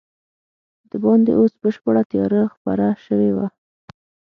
دباندې 0.91 1.31
اوس 1.39 1.53
بشپړه 1.61 2.01
تیاره 2.11 2.41
خپره 2.53 2.85
شوې 3.05 3.31
وه. 3.35 3.47